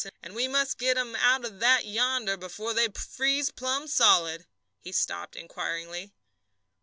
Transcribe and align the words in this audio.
And 0.23 0.33
we 0.33 0.47
must 0.47 0.79
get 0.79 0.97
'em 0.97 1.15
out 1.17 1.45
of 1.45 1.59
that 1.59 1.85
yonder 1.85 2.35
before 2.35 2.73
they 2.73 2.87
freeze 2.87 3.51
plumb 3.51 3.87
solid." 3.87 4.47
He 4.79 4.91
stopped 4.91 5.35
inquiringly. 5.35 6.11